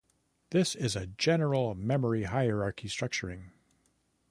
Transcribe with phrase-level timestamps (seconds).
[0.49, 3.51] This is a general memory hierarchy structuring.